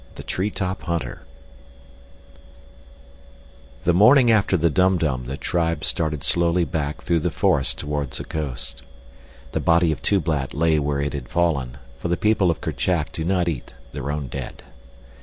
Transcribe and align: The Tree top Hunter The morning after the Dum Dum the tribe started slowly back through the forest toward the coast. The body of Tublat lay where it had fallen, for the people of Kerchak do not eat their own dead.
The 0.15 0.23
Tree 0.23 0.49
top 0.49 0.81
Hunter 0.81 1.21
The 3.83 3.93
morning 3.93 4.31
after 4.31 4.57
the 4.57 4.71
Dum 4.71 4.97
Dum 4.97 5.27
the 5.27 5.37
tribe 5.37 5.83
started 5.85 6.23
slowly 6.23 6.65
back 6.65 7.03
through 7.03 7.19
the 7.19 7.29
forest 7.29 7.77
toward 7.77 8.09
the 8.09 8.23
coast. 8.23 8.81
The 9.51 9.59
body 9.59 9.91
of 9.91 10.01
Tublat 10.01 10.55
lay 10.55 10.79
where 10.79 11.01
it 11.01 11.13
had 11.13 11.29
fallen, 11.29 11.77
for 11.99 12.07
the 12.07 12.17
people 12.17 12.49
of 12.49 12.61
Kerchak 12.61 13.11
do 13.11 13.23
not 13.23 13.47
eat 13.47 13.75
their 13.93 14.09
own 14.11 14.25
dead. 14.25 14.63